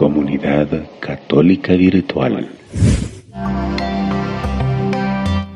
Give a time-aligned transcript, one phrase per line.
[0.00, 0.66] Comunidad
[0.98, 2.48] Católica Virtual.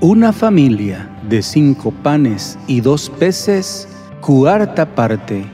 [0.02, 3.88] Una familia de cinco panes y dos peces,
[4.20, 5.46] cuarta parte.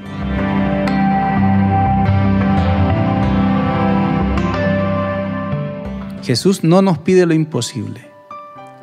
[6.25, 8.01] Jesús no nos pide lo imposible.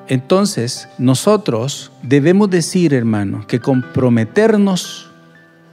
[0.07, 5.11] Entonces, nosotros debemos decir, hermano, que comprometernos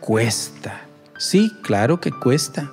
[0.01, 0.81] cuesta.
[1.19, 2.69] Sí, claro que cuesta.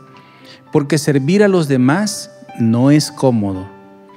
[0.72, 3.68] Porque servir a los demás no es cómodo.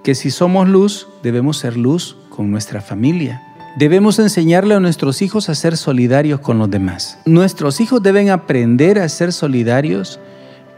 [0.02, 3.42] Que si somos luz, debemos ser luz con nuestra familia.
[3.77, 7.19] Debemos enseñarle a nuestros hijos a ser solidarios con los demás.
[7.24, 10.20] Nuestros hijos deben aprender a ser solidarios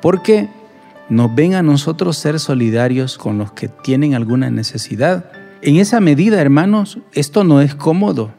[0.01, 0.49] porque
[1.09, 5.31] nos ven a nosotros ser solidarios con los que tienen alguna necesidad.
[5.63, 8.33] En esa medida, hermanos, esto no es cómodo.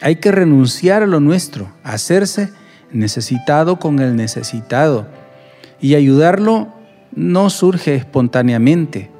[0.00, 2.52] Hay que renunciar a lo nuestro, hacerse
[2.92, 5.06] necesitado con el necesitado.
[5.82, 6.68] Y ayudarlo
[7.14, 9.10] no surge espontáneamente.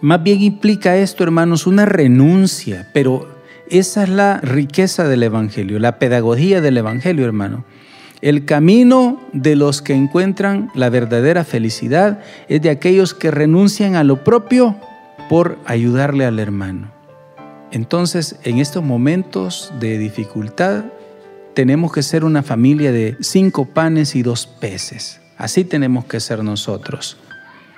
[0.00, 3.28] Más bien implica esto, hermanos, una renuncia, pero
[3.70, 7.64] esa es la riqueza del Evangelio, la pedagogía del Evangelio, hermano.
[8.20, 14.02] El camino de los que encuentran la verdadera felicidad es de aquellos que renuncian a
[14.02, 14.76] lo propio
[15.28, 16.90] por ayudarle al hermano.
[17.70, 20.86] Entonces, en estos momentos de dificultad,
[21.54, 25.20] tenemos que ser una familia de cinco panes y dos peces.
[25.38, 27.16] Así tenemos que ser nosotros.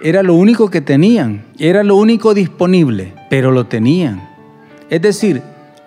[0.00, 4.26] Era lo único que tenían, era lo único disponible, pero lo tenían.
[4.88, 5.42] Es decir,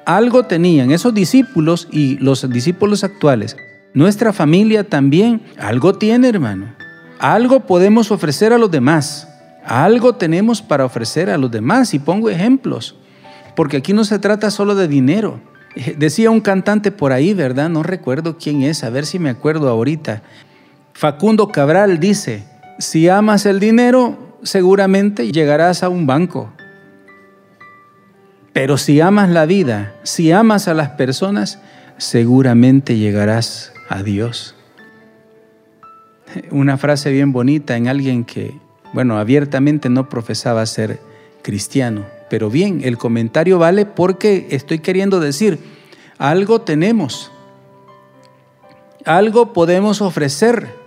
[0.06, 3.58] algo tenían esos discípulos y los discípulos actuales.
[3.96, 6.76] Nuestra familia también algo tiene, hermano.
[7.18, 9.28] Algo podemos ofrecer a los demás.
[9.66, 12.96] Algo tenemos para ofrecer a los demás y pongo ejemplos,
[13.56, 15.40] porque aquí no se trata solo de dinero.
[15.98, 17.70] Decía un cantante por ahí, ¿verdad?
[17.70, 20.22] No recuerdo quién es, a ver si me acuerdo ahorita.
[20.94, 22.44] Facundo Cabral dice,
[22.80, 26.52] si amas el dinero, seguramente llegarás a un banco.
[28.54, 31.59] Pero si amas la vida, si amas a las personas,
[31.98, 34.56] seguramente llegarás a Dios.
[36.52, 41.00] Una frase bien bonita en alguien que bueno, abiertamente no profesaba ser
[41.42, 42.06] cristiano.
[42.30, 45.59] Pero bien, el comentario vale porque estoy queriendo decir,
[46.18, 47.32] algo tenemos,
[49.03, 50.83] algo podemos ofrecer.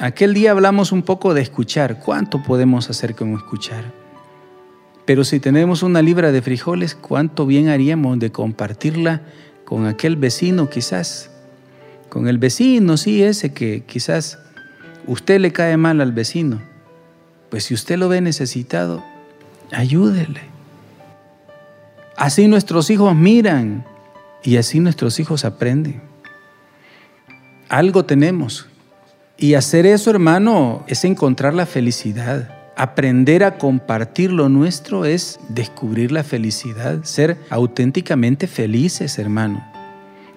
[0.00, 3.92] Aquel día hablamos un poco de escuchar, ¿cuánto podemos hacer con escuchar?
[5.04, 9.22] Pero si tenemos una libra de frijoles, ¿cuánto bien haríamos de compartirla
[9.64, 11.30] con aquel vecino quizás?
[12.08, 14.38] Con el vecino, sí, ese que quizás
[15.06, 16.60] usted le cae mal al vecino,
[17.48, 19.04] pues si usted lo ve necesitado,
[19.70, 20.40] ayúdele.
[22.16, 23.84] Así nuestros hijos miran
[24.42, 26.02] y así nuestros hijos aprenden.
[27.68, 28.66] Algo tenemos.
[29.36, 32.48] Y hacer eso, hermano, es encontrar la felicidad.
[32.76, 39.64] Aprender a compartir lo nuestro es descubrir la felicidad, ser auténticamente felices, hermano.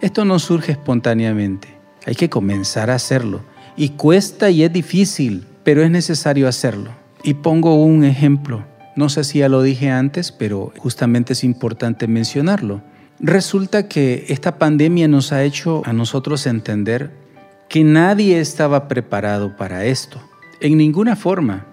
[0.02, 1.68] Esto no surge espontáneamente,
[2.06, 3.41] hay que comenzar a hacerlo.
[3.75, 6.91] Y cuesta y es difícil, pero es necesario hacerlo.
[7.24, 8.66] Y pongo un ejemplo.
[8.96, 12.81] No sé si ya lo dije antes, pero justamente es importante mencionarlo.
[13.19, 17.12] Resulta que esta pandemia nos ha hecho a nosotros entender
[17.70, 20.22] que nadie estaba preparado para esto,
[20.62, 21.66] en ninguna forma,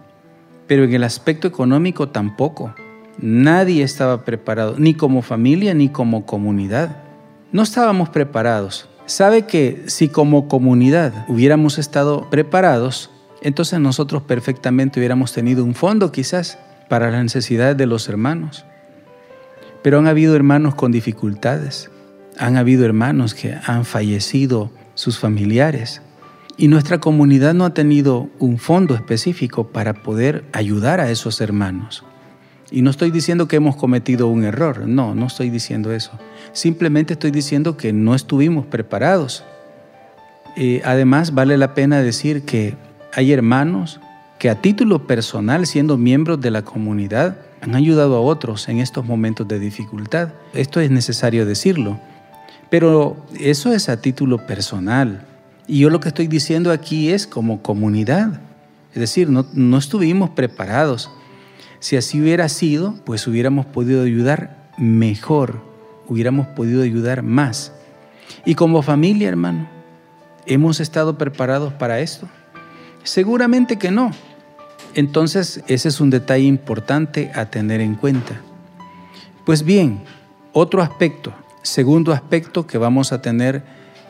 [0.67, 2.75] pero en el aspecto económico tampoco.
[3.19, 6.97] Nadie estaba preparado, ni como familia ni como comunidad.
[7.53, 8.89] No estábamos preparados.
[9.07, 13.11] Sabe que si como comunidad hubiéramos estado preparados,
[13.43, 18.65] entonces nosotros perfectamente hubiéramos tenido un fondo quizás para las necesidades de los hermanos.
[19.83, 21.91] Pero han habido hermanos con dificultades,
[22.39, 26.03] han habido hermanos que han fallecido sus familiares
[26.57, 32.05] y nuestra comunidad no ha tenido un fondo específico para poder ayudar a esos hermanos.
[32.71, 36.13] Y no estoy diciendo que hemos cometido un error, no, no estoy diciendo eso.
[36.53, 39.45] Simplemente estoy diciendo que no estuvimos preparados.
[40.57, 42.77] Eh, además, vale la pena decir que
[43.13, 44.01] hay hermanos
[44.39, 49.05] que a título personal, siendo miembros de la comunidad, han ayudado a otros en estos
[49.05, 50.31] momentos de dificultad.
[50.53, 51.99] Esto es necesario decirlo.
[52.75, 55.25] Pero eso es a título personal.
[55.69, 58.41] Y yo lo que estoy diciendo aquí es como comunidad.
[58.93, 61.09] Es decir, no, no estuvimos preparados.
[61.79, 65.63] Si así hubiera sido, pues hubiéramos podido ayudar mejor,
[66.09, 67.73] hubiéramos podido ayudar más.
[68.45, 69.69] Y como familia, hermano,
[70.45, 72.29] ¿hemos estado preparados para esto?
[73.05, 74.11] Seguramente que no.
[74.97, 78.35] Entonces, ese es un detalle importante a tener en cuenta.
[79.47, 80.03] Pues bien,
[80.53, 81.33] otro aspecto,
[81.65, 83.65] segundo aspecto que vamos a tener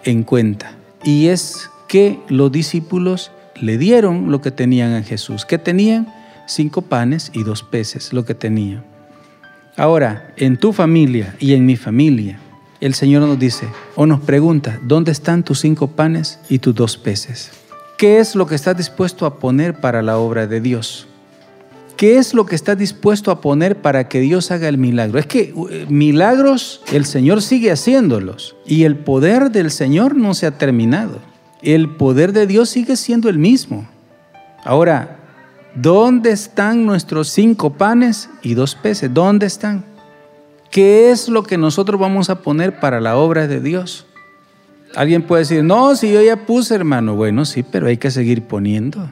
[0.04, 0.72] en cuenta,
[1.02, 5.46] y es que los discípulos le dieron lo que tenían a Jesús.
[5.46, 6.12] ¿Qué tenían?
[6.46, 8.84] Cinco panes y dos peces, lo que tenían.
[9.76, 12.38] Ahora, en tu familia y en mi familia,
[12.80, 13.66] el Señor nos dice
[13.96, 17.50] o nos pregunta, ¿dónde están tus cinco panes y tus dos peces?
[17.96, 21.06] ¿Qué es lo que estás dispuesto a poner para la obra de Dios?
[22.04, 25.18] ¿Qué es lo que estás dispuesto a poner para que Dios haga el milagro?
[25.18, 30.44] Es que eh, milagros el Señor sigue haciéndolos y el poder del Señor no se
[30.44, 31.20] ha terminado.
[31.62, 33.88] El poder de Dios sigue siendo el mismo.
[34.64, 35.16] Ahora,
[35.76, 39.14] ¿dónde están nuestros cinco panes y dos peces?
[39.14, 39.82] ¿Dónde están?
[40.70, 44.04] ¿Qué es lo que nosotros vamos a poner para la obra de Dios?
[44.94, 47.16] Alguien puede decir, no, si yo ya puse, hermano.
[47.16, 49.08] Bueno, sí, pero hay que seguir poniendo.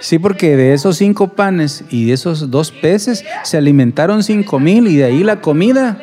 [0.00, 4.86] Sí, porque de esos cinco panes y de esos dos peces se alimentaron cinco mil
[4.86, 5.98] y de ahí la comida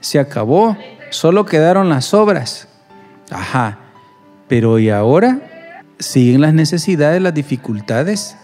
[0.00, 0.76] se acabó.
[1.10, 2.68] Solo quedaron las sobras.
[3.30, 3.78] Ajá.
[4.48, 5.40] Pero ¿y ahora?
[5.98, 8.36] Siguen las necesidades, las dificultades.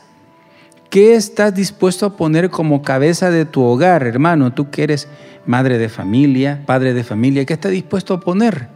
[0.91, 4.53] ¿Qué estás dispuesto a poner como cabeza de tu hogar, hermano?
[4.53, 5.09] Tú que eres
[5.44, 8.69] madre de familia, padre de familia, ¿qué está dispuesto a poner?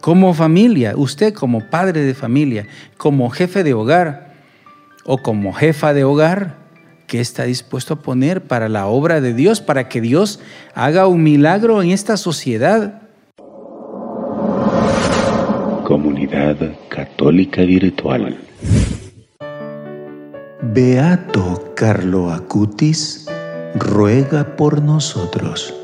[0.00, 2.66] Como familia, usted como padre de familia,
[2.96, 4.27] como jefe de hogar,
[5.10, 6.56] o como jefa de hogar,
[7.06, 10.38] ¿qué está dispuesto a poner para la obra de Dios, para que Dios
[10.74, 13.00] haga un milagro en esta sociedad?
[15.82, 16.58] Comunidad
[16.90, 18.36] Católica Virtual.
[20.60, 23.26] Beato Carlo Acutis
[23.76, 25.74] ruega por nosotros.